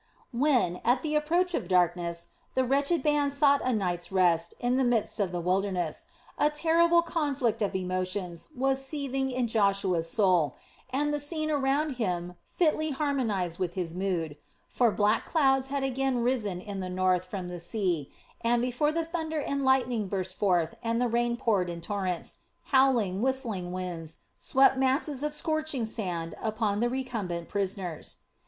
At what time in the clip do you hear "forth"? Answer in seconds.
20.35-20.73